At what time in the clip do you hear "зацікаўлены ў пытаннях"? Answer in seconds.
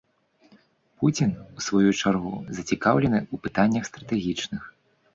2.63-3.83